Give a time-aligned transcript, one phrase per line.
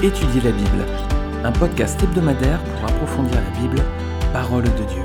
[0.00, 0.84] Étudier la Bible,
[1.42, 3.82] un podcast hebdomadaire pour approfondir la Bible,
[4.32, 5.02] parole de Dieu.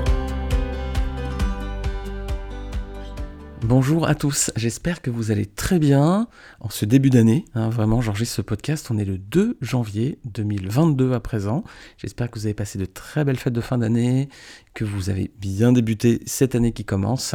[3.62, 6.28] Bonjour à tous, j'espère que vous allez très bien
[6.60, 7.44] en ce début d'année.
[7.56, 11.64] Hein, vraiment, j'enregistre ce podcast, on est le 2 janvier 2022 à présent.
[11.98, 14.28] J'espère que vous avez passé de très belles fêtes de fin d'année,
[14.74, 17.34] que vous avez bien débuté cette année qui commence.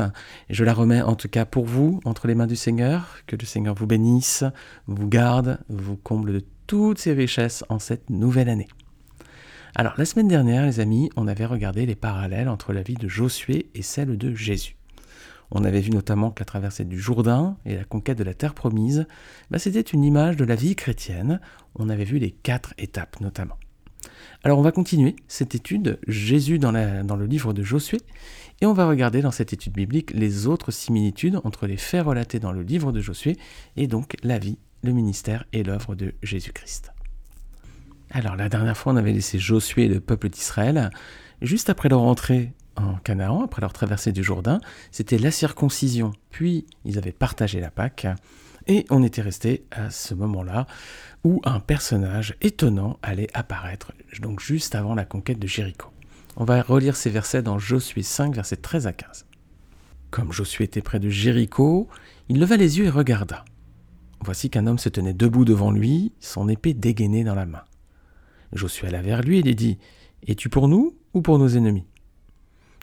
[0.49, 3.45] Je la remets en tout cas pour vous entre les mains du Seigneur, que le
[3.45, 4.45] Seigneur vous bénisse,
[4.87, 8.67] vous garde, vous comble de toutes ses richesses en cette nouvelle année.
[9.73, 13.07] Alors la semaine dernière, les amis, on avait regardé les parallèles entre la vie de
[13.07, 14.75] Josué et celle de Jésus.
[15.49, 18.53] On avait vu notamment que la traversée du Jourdain et la conquête de la terre
[18.53, 19.07] promise,
[19.49, 21.41] bah, c'était une image de la vie chrétienne.
[21.73, 23.57] On avait vu les quatre étapes notamment.
[24.43, 26.71] Alors on va continuer cette étude, Jésus dans,
[27.03, 27.99] dans, le livre de Josué,
[28.61, 32.39] et on va regarder dans cette étude biblique les autres similitudes entre les faits relatés
[32.39, 33.37] dans le livre de Josué
[33.75, 36.91] et donc la vie le ministère et l'œuvre de Jésus-Christ.
[38.11, 40.89] Alors la dernière fois, on avait laissé Josué et le peuple d'Israël.
[41.41, 44.59] Juste après leur entrée en Canaan, après leur traversée du Jourdain,
[44.91, 46.13] c'était la circoncision.
[46.31, 48.07] Puis ils avaient partagé la Pâque.
[48.67, 50.67] Et on était resté à ce moment-là
[51.23, 55.89] où un personnage étonnant allait apparaître, donc juste avant la conquête de Jéricho.
[56.35, 59.25] On va relire ces versets dans Josué 5, versets 13 à 15.
[60.11, 61.89] Comme Josué était près de Jéricho,
[62.29, 63.43] il leva les yeux et regarda.
[64.21, 67.63] Voici qu'un homme se tenait debout devant lui, son épée dégainée dans la main.
[68.53, 69.77] Josué alla vers lui et lui dit
[70.27, 71.85] Es-tu pour nous ou pour nos ennemis?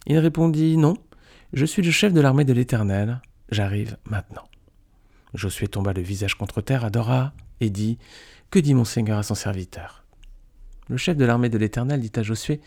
[0.07, 0.95] Il répondit Non,
[1.53, 3.21] je suis le chef de l'armée de l'Éternel,
[3.51, 4.49] j'arrive maintenant.
[5.35, 7.99] Josué tomba le visage contre terre, adora et dit
[8.51, 10.05] Que dit mon Seigneur à son serviteur?
[10.89, 12.61] Le chef de l'armée de l'Éternel dit à Josué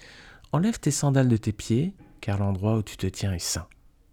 [0.51, 3.67] Enlève tes sandales de tes pieds, car l'endroit où tu te tiens est saint.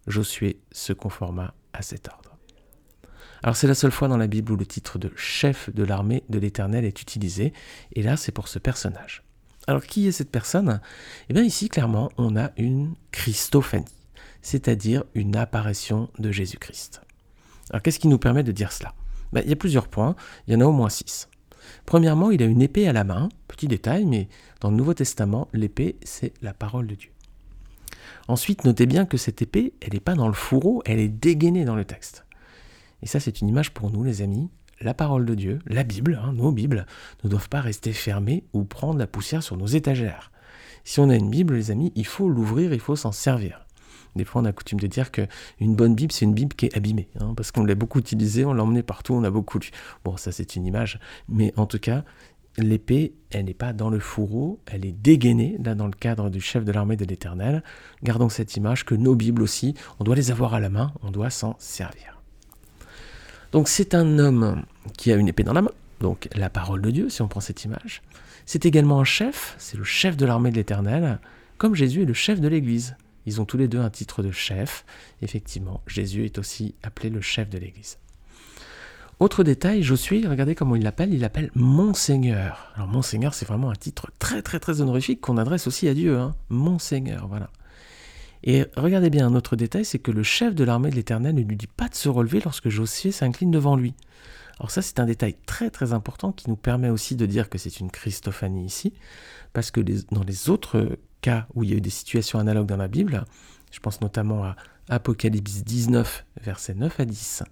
[0.06, 2.25] Josué se conforma à cet ordre.
[3.46, 6.24] Alors c'est la seule fois dans la Bible où le titre de chef de l'armée
[6.28, 7.52] de l'Éternel est utilisé,
[7.92, 9.22] et là c'est pour ce personnage.
[9.68, 10.80] Alors qui est cette personne?
[11.28, 13.84] Eh bien ici clairement on a une Christophanie,
[14.42, 17.02] c'est-à-dire une apparition de Jésus-Christ.
[17.70, 18.94] Alors qu'est-ce qui nous permet de dire cela?
[19.32, 20.16] Ben, Il y a plusieurs points,
[20.48, 21.28] il y en a au moins six.
[21.84, 24.28] Premièrement, il a une épée à la main, petit détail, mais
[24.60, 27.12] dans le Nouveau Testament, l'épée c'est la parole de Dieu.
[28.26, 31.64] Ensuite, notez bien que cette épée, elle n'est pas dans le fourreau, elle est dégainée
[31.64, 32.25] dans le texte.
[33.06, 34.50] Et ça, c'est une image pour nous, les amis.
[34.80, 36.86] La parole de Dieu, la Bible, hein, nos Bibles,
[37.22, 40.32] ne doivent pas rester fermées ou prendre la poussière sur nos étagères.
[40.82, 43.64] Si on a une Bible, les amis, il faut l'ouvrir, il faut s'en servir.
[44.16, 46.76] Des fois, on a coutume de dire qu'une bonne Bible, c'est une Bible qui est
[46.76, 49.70] abîmée, hein, parce qu'on l'a beaucoup utilisée, on l'a emmenée partout, on a beaucoup lu.
[50.04, 52.02] Bon, ça, c'est une image, mais en tout cas,
[52.58, 56.40] l'épée, elle n'est pas dans le fourreau, elle est dégainée, là, dans le cadre du
[56.40, 57.62] chef de l'armée de l'Éternel.
[58.02, 61.12] Gardons cette image que nos Bibles aussi, on doit les avoir à la main, on
[61.12, 62.15] doit s'en servir.
[63.56, 64.64] Donc c'est un homme
[64.98, 67.40] qui a une épée dans la main, donc la parole de Dieu si on prend
[67.40, 68.02] cette image.
[68.44, 71.20] C'est également un chef, c'est le chef de l'armée de l'Éternel,
[71.56, 72.96] comme Jésus est le chef de l'Église.
[73.24, 74.84] Ils ont tous les deux un titre de chef.
[75.22, 77.96] Effectivement, Jésus est aussi appelé le chef de l'Église.
[79.20, 82.70] Autre détail, Josué, regardez comment il l'appelle, il l'appelle Monseigneur.
[82.74, 86.18] Alors Monseigneur, c'est vraiment un titre très très très honorifique qu'on adresse aussi à Dieu.
[86.18, 86.36] Hein.
[86.50, 87.48] Monseigneur, voilà.
[88.44, 91.42] Et regardez bien un autre détail, c'est que le chef de l'armée de l'Éternel ne
[91.42, 93.94] lui dit pas de se relever lorsque Josué s'incline devant lui.
[94.58, 97.58] Alors ça, c'est un détail très très important qui nous permet aussi de dire que
[97.58, 98.94] c'est une Christophanie ici,
[99.52, 99.80] parce que
[100.10, 103.24] dans les autres cas où il y a eu des situations analogues dans la Bible,
[103.72, 104.56] je pense notamment à
[104.88, 107.42] Apocalypse 19, versets 9 à 10,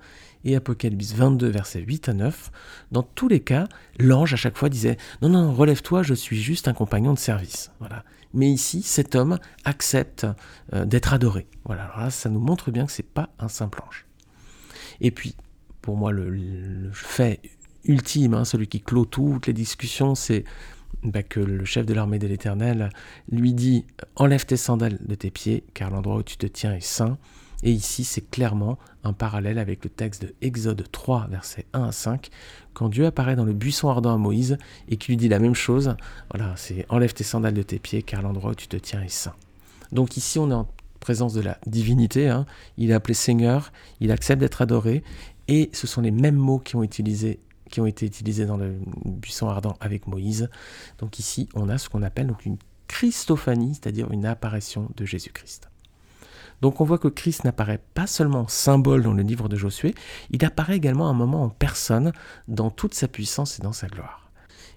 [0.45, 2.51] et Apocalypse 22, versets 8 à 9,
[2.93, 3.67] dans tous les cas,
[3.99, 7.71] l'ange à chaque fois disait Non, non, relève-toi, je suis juste un compagnon de service.
[7.81, 10.27] Voilà mais ici, cet homme accepte
[10.75, 11.47] euh, d'être adoré.
[11.65, 14.07] Voilà, alors là, ça nous montre bien que c'est pas un simple ange.
[15.01, 15.37] Et puis,
[15.81, 17.41] pour moi, le, fait
[17.85, 20.45] ultime, hein, celui qui clôt toutes les discussions, c'est
[21.05, 22.91] bah, que le chef de l'armée de l'Éternel
[23.31, 23.87] lui dit
[24.17, 27.19] Enlève tes sandales de tes pieds, car l'endroit où tu te tiens est saint.
[27.65, 31.93] Et ici, c'est clairement un parallèle avec le texte de Exode 3, versets 1 à
[31.93, 32.29] 5,
[32.75, 34.59] quand Dieu apparaît dans le buisson ardent à Moïse
[34.89, 35.97] et qui lui dit la même chose.
[36.31, 39.09] Voilà, c'est enlève tes sandales de tes pieds, car l'endroit où tu te tiens est
[39.09, 39.35] saint.
[39.93, 40.69] Donc ici, on est en
[41.01, 42.29] présence de la divinité.
[42.29, 42.45] Hein.
[42.77, 45.03] Il est appelé Seigneur, il accepte d'être adoré,
[45.49, 47.01] et ce sont les mêmes mots qui ont, été
[48.07, 48.75] utilisés dans le
[49.07, 50.51] buisson ardent avec Moïse.
[50.99, 52.59] Donc ici, on a ce qu'on appelle une
[52.89, 55.71] Christophanie, c'est-à-dire une apparition de Jésus-Christ.
[56.65, 59.95] Donc on voit que Christ n'apparaît pas seulement en symbole dans le livre de Josué,
[60.31, 62.15] il apparaît également à un moment en personne,
[62.49, 64.31] dans toute sa puissance et dans sa gloire.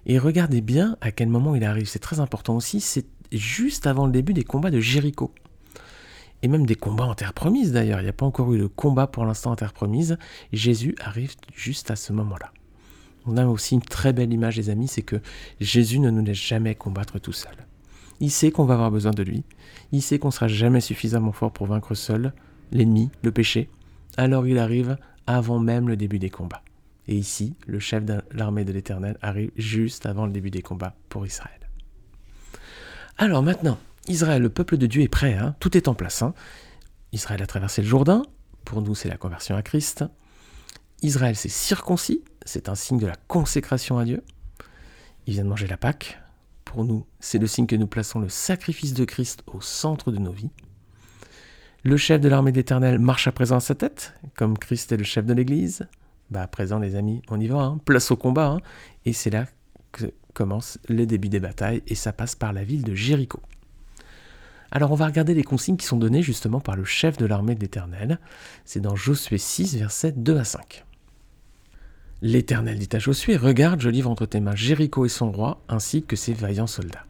[0.04, 4.04] Et regardez bien à quel moment il arrive, c'est très important aussi, c'est juste avant
[4.04, 5.32] le début des combats de Jéricho.
[6.42, 8.66] Et même des combats en terre promise d'ailleurs, il n'y a pas encore eu de
[8.66, 10.18] combat pour l'instant en terre promise,
[10.52, 12.52] Jésus arrive juste à ce moment-là.
[13.24, 15.22] on a aussi une très belle image, les amis, c'est que
[15.58, 17.56] Jésus ne nous laisse jamais combattre tout seul.
[18.20, 19.44] Il sait qu'on va avoir besoin de lui.
[19.92, 22.32] Il sait qu'on sera jamais suffisamment fort pour vaincre seul
[22.72, 23.68] l'ennemi, le péché.
[24.16, 26.62] Alors il arrive avant même le début des combats.
[27.06, 30.94] Et ici, le chef de l'armée de l'Éternel arrive juste avant le début des combats
[31.08, 31.58] pour Israël.
[33.16, 33.78] Alors maintenant,
[34.08, 35.54] Israël, le peuple de Dieu est prêt, hein.
[35.60, 36.22] tout est en place.
[36.22, 36.34] Hein.
[37.12, 38.22] Israël a traversé le Jourdain,
[38.64, 40.04] pour nous c'est la conversion à Christ.
[41.02, 44.22] Israël s'est circoncis, c'est un signe de la consécration à Dieu.
[45.26, 46.20] Il vient de manger la Pâque,
[46.68, 50.18] pour nous c'est le signe que nous plaçons le sacrifice de Christ au centre de
[50.18, 50.50] nos vies.
[51.82, 55.04] Le chef de l'armée d'Éternel marche à présent à sa tête, comme Christ est le
[55.04, 55.88] chef de l'Église.
[56.30, 57.80] Bah, à présent, les amis, on y va, hein.
[57.86, 58.48] place au combat.
[58.48, 58.60] Hein.
[59.06, 59.46] et c'est là
[59.92, 63.40] que commence le début des batailles, et ça passe par la ville de Jéricho.
[64.70, 67.54] Alors on va regarder les consignes qui sont données justement par le chef de l'armée
[67.54, 68.18] d'Éternel.
[68.66, 70.84] C'est dans Josué 6, versets 2 à 5.
[72.20, 76.02] L'Éternel dit à Josué, Regarde, je livre entre tes mains Jéricho et son roi, ainsi
[76.02, 77.06] que ses vaillants soldats.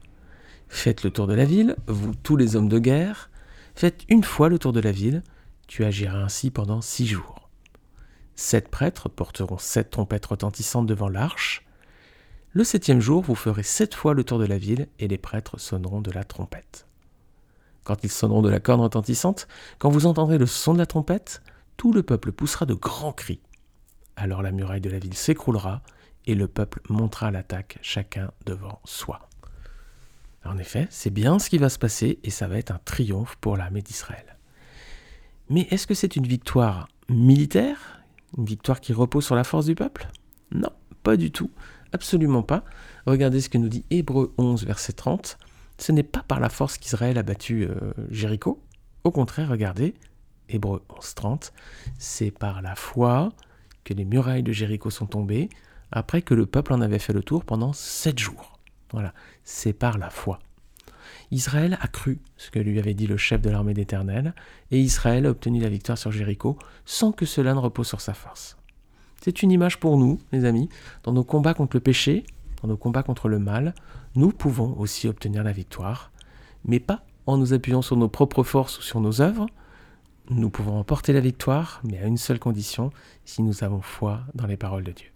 [0.69, 3.31] Faites le tour de la ville, vous tous les hommes de guerre,
[3.75, 5.23] faites une fois le tour de la ville,
[5.67, 7.49] tu agiras ainsi pendant six jours.
[8.37, 11.65] Sept prêtres porteront sept trompettes retentissantes devant l'arche.
[12.53, 15.59] Le septième jour, vous ferez sept fois le tour de la ville, et les prêtres
[15.59, 16.87] sonneront de la trompette.
[17.85, 21.41] Quand ils sonneront de la corne retentissante, quand vous entendrez le son de la trompette,
[21.79, 23.41] tout le peuple poussera de grands cris.
[24.19, 25.83] Alors la muraille de la ville s'écroulera
[26.27, 29.29] et le peuple montera l'attaque chacun devant soi.
[30.45, 33.37] En effet, c'est bien ce qui va se passer et ça va être un triomphe
[33.37, 34.37] pour l'armée d'Israël.
[35.49, 38.03] Mais est-ce que c'est une victoire militaire?
[38.37, 40.09] Une victoire qui repose sur la force du peuple?
[40.53, 40.73] Non,
[41.03, 41.51] pas du tout,
[41.93, 42.65] absolument pas.
[43.07, 45.39] Regardez ce que nous dit Hébreu 11, verset 30
[45.79, 48.61] ce n'est pas par la force qu'Israël a battu euh, Jéricho.
[49.05, 49.95] Au contraire, regardez,
[50.49, 51.53] Hébreu 11.30,
[51.99, 53.31] c'est par la foi
[53.95, 55.49] les murailles de Jéricho sont tombées
[55.91, 58.59] après que le peuple en avait fait le tour pendant sept jours.
[58.93, 59.15] Voilà,
[59.45, 60.39] c'est par la foi.
[61.31, 64.35] Israël a cru ce que lui avait dit le chef de l'armée d'Éternel,
[64.71, 68.15] et Israël a obtenu la victoire sur Jéricho sans que cela ne repose sur sa
[68.15, 68.57] force.
[69.21, 70.69] C'est une image pour nous, les amis,
[71.03, 72.25] dans nos combats contre le péché,
[72.63, 73.75] dans nos combats contre le mal,
[74.15, 76.13] nous pouvons aussi obtenir la victoire,
[76.65, 79.47] mais pas en nous appuyant sur nos propres forces ou sur nos œuvres.
[80.31, 82.93] Nous pouvons emporter la victoire, mais à une seule condition,
[83.25, 85.09] si nous avons foi dans les paroles de Dieu.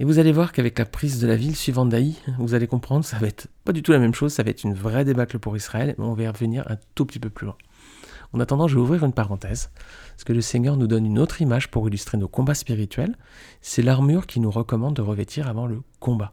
[0.00, 3.04] Et vous allez voir qu'avec la prise de la ville suivante d'Aï, vous allez comprendre,
[3.04, 5.38] ça va être pas du tout la même chose, ça va être une vraie débâcle
[5.38, 7.56] pour Israël, mais on va y revenir un tout petit peu plus loin.
[8.32, 9.70] En attendant, je vais ouvrir une parenthèse,
[10.10, 13.16] parce que le Seigneur nous donne une autre image pour illustrer nos combats spirituels.
[13.60, 16.32] C'est l'armure qu'il nous recommande de revêtir avant le combat.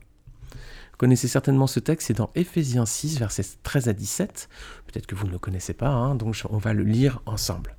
[0.98, 4.50] Vous connaissez certainement ce texte, c'est dans Éphésiens 6, versets 13 à 17.
[4.88, 7.76] Peut-être que vous ne le connaissez pas, hein, donc on va le lire ensemble.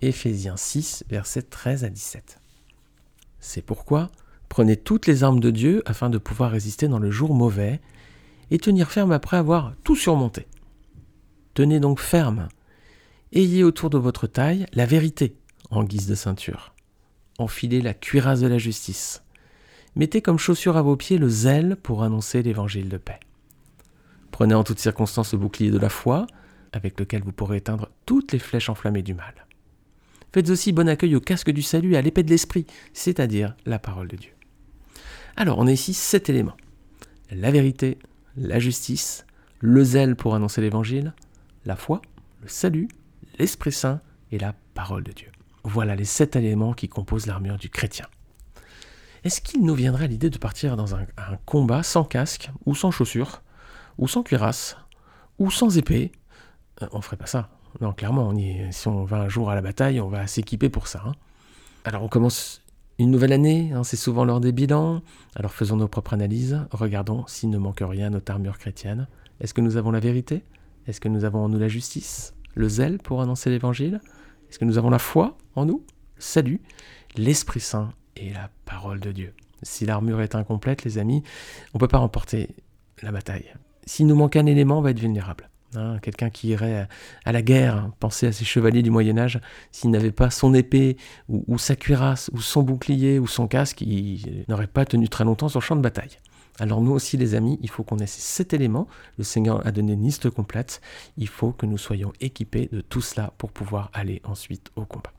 [0.00, 2.40] Éphésiens 6, versets 13 à 17.
[3.40, 4.10] C'est pourquoi
[4.48, 7.82] prenez toutes les armes de Dieu afin de pouvoir résister dans le jour mauvais
[8.50, 10.46] et tenir ferme après avoir tout surmonté.
[11.52, 12.48] Tenez donc ferme
[13.34, 15.36] Ayez autour de votre taille la vérité
[15.68, 16.74] en guise de ceinture.
[17.38, 19.22] Enfilez la cuirasse de la justice.
[19.94, 23.20] Mettez comme chaussure à vos pieds le zèle pour annoncer l'évangile de paix.
[24.30, 26.26] Prenez en toutes circonstances le bouclier de la foi,
[26.72, 29.34] avec lequel vous pourrez éteindre toutes les flèches enflammées du mal.
[30.32, 33.78] Faites aussi bon accueil au casque du salut et à l'épée de l'esprit, c'est-à-dire la
[33.78, 34.32] parole de Dieu.
[35.36, 36.56] Alors, on a ici sept éléments.
[37.30, 37.98] La vérité,
[38.36, 39.26] la justice,
[39.60, 41.12] le zèle pour annoncer l'évangile,
[41.66, 42.00] la foi,
[42.42, 42.88] le salut,
[43.38, 45.28] l'Esprit Saint et la parole de Dieu.
[45.64, 48.06] Voilà les sept éléments qui composent l'armure du chrétien.
[49.24, 51.06] Est-ce qu'il nous viendrait l'idée de partir dans un,
[51.46, 53.42] combat sans casque, ou sans chaussures,
[53.96, 54.76] ou sans cuirasse,
[55.38, 56.10] ou sans épée?
[56.82, 57.48] Euh, On ferait pas ça.
[57.80, 58.34] Non, clairement,
[58.72, 61.02] si on va un jour à la bataille, on va s'équiper pour ça.
[61.06, 61.12] Hein.
[61.84, 62.62] Alors on commence
[62.98, 65.02] une nouvelle année, hein, c'est souvent lors des bilans.
[65.36, 69.06] Alors faisons nos propres analyses, regardons s'il ne manque rien à notre armure chrétienne.
[69.40, 70.42] Est-ce que nous avons la vérité?
[70.86, 72.34] Est-ce que nous avons en nous la justice?
[72.54, 74.00] Le zèle pour annoncer l'évangile?
[74.50, 75.84] Est-ce que nous avons la foi en nous?
[76.18, 76.60] Salut,
[77.16, 79.34] l'Esprit Saint et la parole de Dieu.
[79.62, 81.22] Si l'armure est incomplète, les amis,
[81.72, 82.48] on ne peut pas remporter
[83.02, 83.52] la bataille.
[83.86, 85.48] S'il nous manque un élément, on va être vulnérable.
[85.74, 85.98] Hein.
[86.02, 86.88] Quelqu'un qui irait
[87.24, 89.40] à la guerre, hein, pensez à ces chevaliers du Moyen Âge,
[89.70, 90.96] s'il n'avait pas son épée,
[91.28, 95.48] ou, sa cuirasse, ou son bouclier, ou son casque, il n'aurait pas tenu très longtemps
[95.48, 96.18] sur le champ de bataille.
[96.58, 98.86] Alors nous aussi les amis, il faut qu'on ait ces sept éléments.
[99.16, 100.82] Le Seigneur a donné une liste complète.
[101.16, 105.12] Il faut que nous soyons équipés de tout cela pour pouvoir aller ensuite au combat.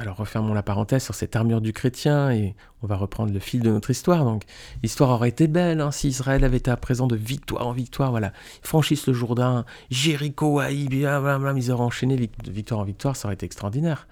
[0.00, 3.60] Alors refermons la parenthèse sur cette armure du chrétien et on va reprendre le fil
[3.60, 4.24] de notre histoire.
[4.24, 4.44] Donc
[4.82, 8.10] l'histoire aurait été belle hein, si Israël avait été à présent de victoire en victoire.
[8.10, 8.32] Voilà,
[8.64, 13.34] ils franchissent le Jourdain, Jéricho, Haï, ils auraient enchaîné de victoire en victoire, ça aurait
[13.34, 14.08] été extraordinaire.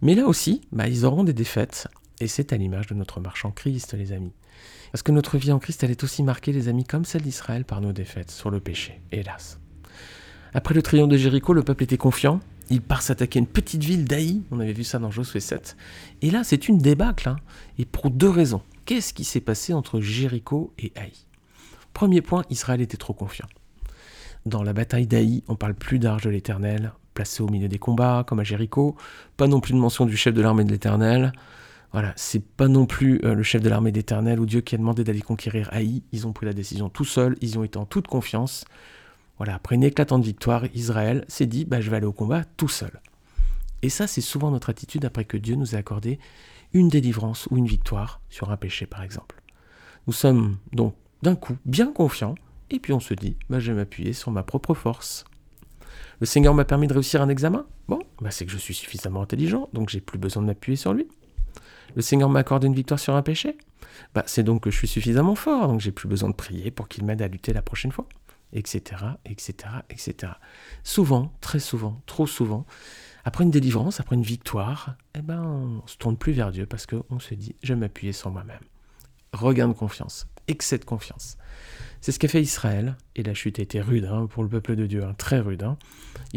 [0.00, 1.88] Mais là aussi, bah, ils auront des défaites
[2.20, 4.32] Et c'est à l'image de notre marche en Christ, les amis.
[4.92, 7.64] Parce que notre vie en Christ, elle est aussi marquée, les amis, comme celle d'Israël,
[7.64, 9.58] par nos défaites sur le péché, hélas.
[10.54, 12.38] Après le triomphe de Jéricho, le peuple était confiant.
[12.68, 14.42] Il part s'attaquer à une petite ville d'Aï.
[14.50, 15.76] On avait vu ça dans Josué 7.
[16.22, 17.28] Et là, c'est une débâcle.
[17.28, 17.36] Hein.
[17.78, 18.62] Et pour deux raisons.
[18.84, 21.12] Qu'est-ce qui s'est passé entre Jéricho et Haï
[21.92, 23.46] Premier point, Israël était trop confiant.
[24.44, 28.24] Dans la bataille d'Aï, on parle plus d'arche de l'Éternel, placé au milieu des combats,
[28.26, 28.96] comme à Jéricho.
[29.36, 31.32] Pas non plus de mention du chef de l'armée de l'Éternel.
[31.92, 34.78] Voilà, c'est pas non plus euh, le chef de l'armée d'Éternel ou Dieu qui a
[34.78, 36.02] demandé d'aller conquérir Haï.
[36.12, 38.64] Ils ont pris la décision tout seuls, ils ont été en toute confiance.
[39.38, 42.68] Voilà, après une éclatante victoire, Israël s'est dit bah, je vais aller au combat tout
[42.68, 43.00] seul.
[43.82, 46.18] Et ça, c'est souvent notre attitude après que Dieu nous a accordé
[46.72, 49.42] une délivrance ou une victoire sur un péché, par exemple.
[50.06, 52.34] Nous sommes donc d'un coup bien confiants,
[52.70, 55.24] et puis on se dit bah, je vais m'appuyer sur ma propre force.
[56.20, 59.22] Le Seigneur m'a permis de réussir un examen Bon, bah, c'est que je suis suffisamment
[59.22, 61.06] intelligent, donc j'ai plus besoin de m'appuyer sur lui.
[61.94, 63.56] Le Seigneur m'a accordé une victoire sur un péché
[64.26, 67.04] C'est donc que je suis suffisamment fort, donc j'ai plus besoin de prier pour qu'il
[67.04, 68.08] m'aide à lutter la prochaine fois
[68.56, 69.54] etc., etc.,
[69.90, 70.32] etc.
[70.82, 72.66] Souvent, très souvent, trop souvent,
[73.24, 76.86] après une délivrance, après une victoire, eh ben, on se tourne plus vers Dieu parce
[76.86, 78.62] qu'on se dit, je vais m'appuyer sur moi-même.
[79.32, 81.36] Regain de confiance, excès de confiance.
[82.00, 84.76] C'est ce qu'a fait Israël, et la chute a été rude hein, pour le peuple
[84.76, 85.62] de Dieu, hein, très rude.
[85.62, 85.76] Hein.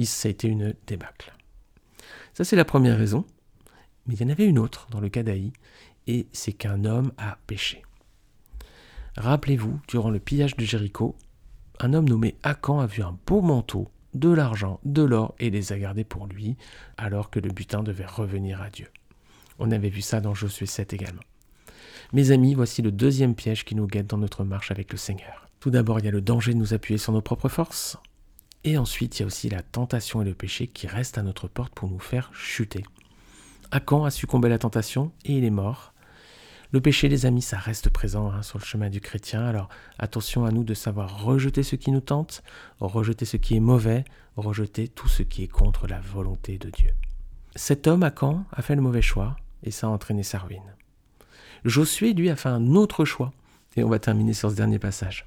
[0.03, 1.33] Ça a été une débâcle.
[2.33, 3.25] Ça, c'est la première raison.
[4.07, 5.53] Mais il y en avait une autre dans le cas d'Aï,
[6.07, 7.83] et c'est qu'un homme a péché.
[9.15, 11.15] Rappelez-vous, durant le pillage de Jéricho,
[11.79, 15.71] un homme nommé Akan a vu un beau manteau, de l'argent, de l'or et les
[15.71, 16.57] a gardés pour lui,
[16.97, 18.87] alors que le butin devait revenir à Dieu.
[19.59, 21.21] On avait vu ça dans Josué 7 également.
[22.13, 25.47] Mes amis, voici le deuxième piège qui nous guette dans notre marche avec le Seigneur.
[25.59, 27.97] Tout d'abord, il y a le danger de nous appuyer sur nos propres forces.
[28.63, 31.47] Et ensuite, il y a aussi la tentation et le péché qui restent à notre
[31.47, 32.83] porte pour nous faire chuter.
[33.71, 35.93] Akan a succombé à la tentation et il est mort.
[36.71, 39.43] Le péché, les amis, ça reste présent hein, sur le chemin du chrétien.
[39.43, 42.43] Alors attention à nous de savoir rejeter ce qui nous tente,
[42.79, 44.03] rejeter ce qui est mauvais,
[44.35, 46.91] rejeter tout ce qui est contre la volonté de Dieu.
[47.55, 50.75] Cet homme, à Caen, a fait le mauvais choix et ça a entraîné sa ruine.
[51.65, 53.33] Josué, lui, a fait un autre choix.
[53.75, 55.25] Et on va terminer sur ce dernier passage.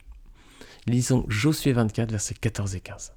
[0.86, 3.12] Lisons Josué 24, versets 14 et 15.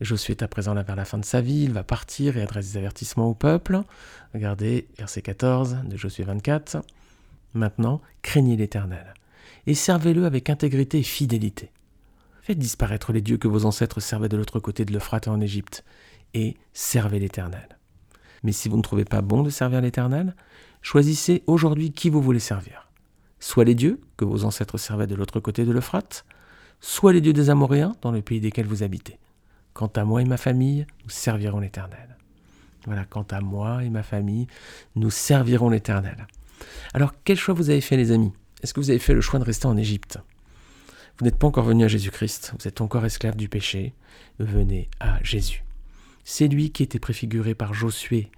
[0.00, 2.42] Josué est à présent là vers la fin de sa vie, il va partir et
[2.42, 3.80] adresse des avertissements au peuple.
[4.32, 6.78] Regardez, verset 14 de Josué 24.
[7.52, 9.14] Maintenant, craignez l'Éternel
[9.66, 11.70] et servez-le avec intégrité et fidélité.
[12.42, 15.84] Faites disparaître les dieux que vos ancêtres servaient de l'autre côté de l'Euphrate en Égypte
[16.32, 17.78] et servez l'Éternel.
[18.42, 20.34] Mais si vous ne trouvez pas bon de servir l'Éternel,
[20.80, 22.88] choisissez aujourd'hui qui vous voulez servir.
[23.38, 26.24] Soit les dieux que vos ancêtres servaient de l'autre côté de l'Euphrate,
[26.80, 29.19] soit les dieux des Amoréens dans le pays desquels vous habitez.
[29.72, 32.16] Quant à moi et ma famille, nous servirons l'Éternel.
[32.86, 34.46] Voilà, quant à moi et ma famille,
[34.96, 36.26] nous servirons l'Éternel.
[36.94, 38.32] Alors, quel choix vous avez fait, les amis?
[38.62, 40.18] Est-ce que vous avez fait le choix de rester en Égypte?
[41.18, 43.92] Vous n'êtes pas encore venu à Jésus-Christ, vous êtes encore esclave du péché.
[44.38, 45.64] Venez à Jésus.
[46.24, 48.30] C'est lui qui était préfiguré par Josué.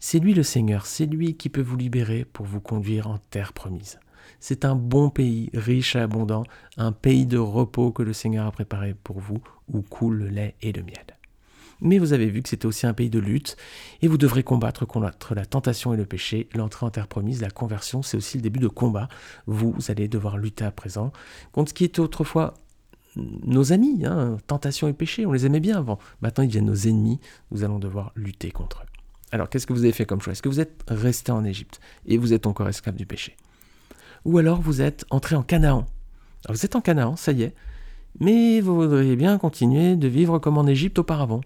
[0.00, 3.52] C'est lui le Seigneur, c'est lui qui peut vous libérer pour vous conduire en terre
[3.52, 4.00] promise.
[4.40, 6.44] C'est un bon pays, riche et abondant,
[6.76, 9.40] un pays de repos que le Seigneur a préparé pour vous,
[9.72, 11.04] où coule le lait et le miel.
[11.80, 13.56] Mais vous avez vu que c'était aussi un pays de lutte,
[14.00, 17.50] et vous devrez combattre contre la tentation et le péché, l'entrée en terre promise, la
[17.50, 19.08] conversion, c'est aussi le début de combat.
[19.46, 21.12] Vous allez devoir lutter à présent
[21.52, 22.54] contre ce qui était autrefois
[23.16, 25.98] nos amis, hein, tentation et péché, on les aimait bien avant.
[26.20, 28.86] Maintenant, ils deviennent nos ennemis, nous allons devoir lutter contre eux.
[29.32, 30.32] Alors, qu'est-ce que vous avez fait comme choix?
[30.32, 33.36] Est-ce que vous êtes resté en Égypte et vous êtes encore esclave du péché?
[34.26, 35.86] Ou alors vous êtes entré en Canaan.
[36.48, 37.54] vous êtes en Canaan, ça y est,
[38.18, 41.40] mais vous voudriez bien continuer de vivre comme en Égypte auparavant.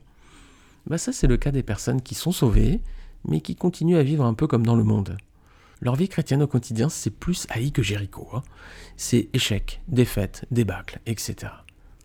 [0.86, 2.80] Bah ça c'est le cas des personnes qui sont sauvées,
[3.28, 5.18] mais qui continuent à vivre un peu comme dans le monde.
[5.82, 8.28] Leur vie chrétienne au quotidien, c'est plus haï que Jéricho.
[8.32, 8.42] Hein.
[8.96, 11.52] C'est échec, défaite, débâcle, etc.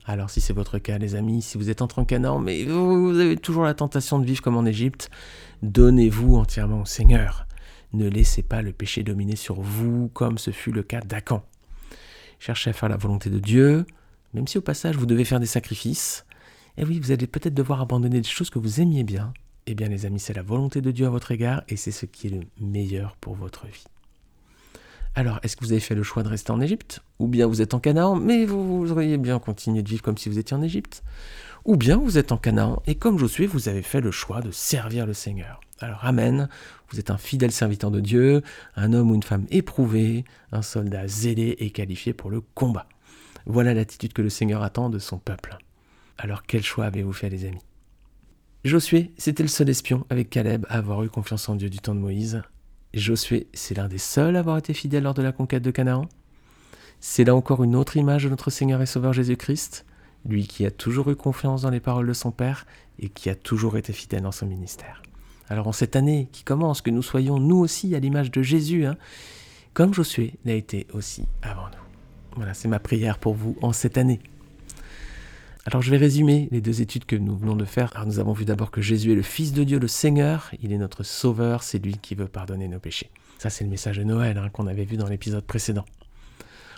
[0.06, 3.18] Alors si c'est votre cas, les amis, si vous êtes entré en Canaan, mais vous
[3.18, 5.10] avez toujours la tentation de vivre comme en Égypte,
[5.64, 7.48] donnez-vous entièrement au Seigneur.
[7.96, 11.46] Ne laissez pas le péché dominer sur vous comme ce fut le cas d'Acan.
[12.40, 13.86] Cherchez à faire la volonté de Dieu,
[14.34, 16.26] même si au passage vous devez faire des sacrifices.
[16.78, 19.34] Et oui, vous allez peut-être devoir abandonner des choses que vous aimiez bien.
[19.66, 22.06] Eh bien les amis, c'est la volonté de Dieu à votre égard et c'est ce
[22.06, 23.86] qui est le meilleur pour votre vie.
[25.18, 27.02] Alors, est-ce que vous avez fait le choix de rester en Égypte?
[27.20, 30.28] Ou bien vous êtes en Canaan, mais vous, auriez bien continué de vivre comme si
[30.28, 31.04] vous étiez en Égypte
[31.64, 34.52] Ou bien vous êtes en Canaan et comme Josué, vous avez fait le choix de
[34.52, 35.62] servir le Seigneur.
[35.80, 36.50] Alors Amen,
[36.90, 38.42] vous êtes un fidèle serviteur de Dieu,
[38.76, 42.88] un homme ou une femme éprouvé, un soldat zélé et qualifié pour le combat.
[43.46, 45.58] Voilà l'attitude que le Seigneur attend de son peuple.
[46.18, 47.64] Alors quel choix avez-vous fait les amis?
[48.66, 51.96] Josué, c'était le seul espion avec Caleb à avoir eu confiance en Dieu du temps
[51.96, 52.42] de Moïse.
[53.00, 56.08] Josué, c'est l'un des seuls à avoir été fidèle lors de la conquête de Canaan.
[57.00, 59.86] C'est là encore une autre image de notre Seigneur et Sauveur Jésus-Christ,
[60.26, 62.66] lui qui a toujours eu confiance dans les paroles de son Père
[63.00, 65.04] et qui a toujours été fidèle dans son ministère.
[65.50, 68.86] Alors en cette année qui commence, que nous soyons nous aussi à l'image de Jésus,
[68.86, 68.98] hein,
[69.74, 72.36] comme Josué l'a été aussi avant nous.
[72.38, 74.20] Voilà, c'est ma prière pour vous en cette année.
[75.68, 77.92] Alors je vais résumer les deux études que nous venons de faire.
[78.06, 80.78] Nous avons vu d'abord que Jésus est le Fils de Dieu, le Seigneur, il est
[80.78, 83.10] notre Sauveur, c'est lui qui veut pardonner nos péchés.
[83.40, 85.86] Ça c'est le message de Noël hein, qu'on avait vu dans l'épisode précédent.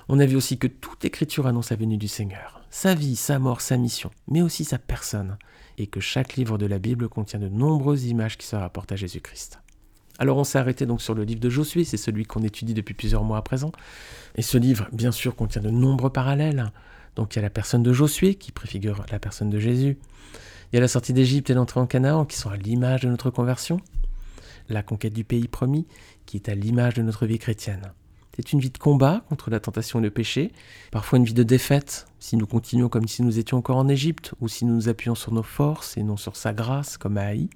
[0.08, 3.40] On a vu aussi que toute écriture annonce la venue du Seigneur, sa vie, sa
[3.40, 5.38] mort, sa mission, mais aussi sa personne,
[5.78, 8.96] et que chaque livre de la Bible contient de nombreuses images qui se rapportent à
[8.96, 9.60] Jésus-Christ.
[10.18, 12.94] Alors on s'est arrêté donc sur le livre de Josué, c'est celui qu'on étudie depuis
[12.94, 13.74] plusieurs mois à présent.
[14.36, 16.72] Et ce livre, bien sûr, contient de nombreux parallèles.
[17.18, 19.98] Donc il y a la personne de Josué qui préfigure la personne de Jésus.
[20.72, 23.10] Il y a la sortie d'Égypte et l'entrée en Canaan qui sont à l'image de
[23.10, 23.82] notre conversion.
[24.70, 25.88] La conquête du pays promis
[26.28, 27.92] qui est à l'image de notre vie chrétienne.
[28.36, 30.52] C'est une vie de combat contre la tentation et le péché,
[30.92, 34.36] parfois une vie de défaite si nous continuons comme si nous étions encore en Égypte
[34.40, 37.24] ou si nous nous appuyons sur nos forces et non sur sa grâce comme à
[37.24, 37.50] Haï.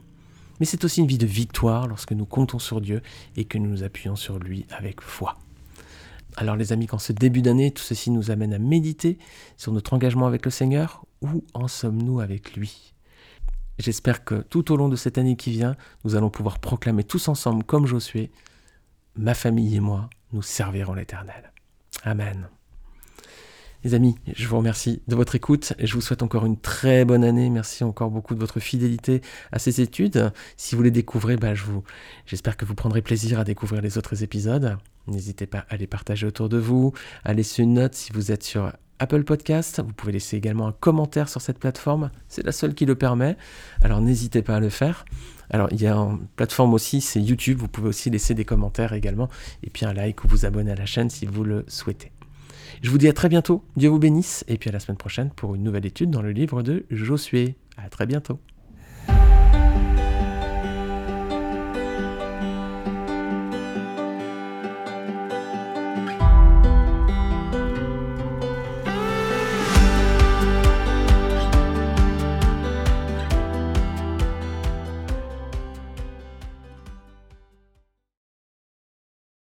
[0.59, 3.03] Mais c'est aussi une vie de victoire lorsque nous comptons sur Dieu
[3.35, 5.37] et que nous nous appuyons sur lui avec foi.
[6.37, 9.17] Alors les amis, quand ce début d'année, tout ceci nous amène à méditer
[9.57, 12.93] sur notre engagement avec le Seigneur, où en sommes-nous avec lui?
[13.79, 17.27] J'espère que tout au long de cette année qui vient, nous allons pouvoir proclamer tous
[17.27, 18.31] ensemble, comme Josué,
[19.15, 21.51] ma famille et moi, nous servirons l'Éternel.
[22.03, 22.47] Amen.
[23.83, 27.03] Les amis, je vous remercie de votre écoute et je vous souhaite encore une très
[27.03, 27.49] bonne année.
[27.49, 29.21] Merci encore beaucoup de votre fidélité
[29.51, 30.31] à ces études.
[30.55, 31.53] Si vous les découvrez, bah,
[32.27, 34.77] j'espère que vous prendrez plaisir à découvrir les autres épisodes.
[35.07, 38.43] N'hésitez pas à les partager autour de vous, à laisser une note si vous êtes
[38.43, 39.81] sur Apple Podcast.
[39.83, 42.11] Vous pouvez laisser également un commentaire sur cette plateforme.
[42.27, 43.35] C'est la seule qui le permet.
[43.81, 45.05] Alors n'hésitez pas à le faire.
[45.49, 47.57] Alors il y a une plateforme aussi, c'est YouTube.
[47.57, 49.27] Vous pouvez aussi laisser des commentaires également.
[49.63, 52.11] Et puis un like ou vous abonner à la chaîne si vous le souhaitez.
[52.81, 53.63] Je vous dis à très bientôt.
[53.75, 54.43] Dieu vous bénisse.
[54.47, 57.55] Et puis à la semaine prochaine pour une nouvelle étude dans le livre de Josué.
[57.77, 58.39] À très bientôt.